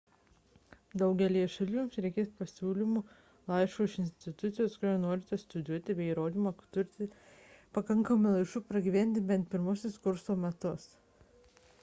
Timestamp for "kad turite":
6.63-7.09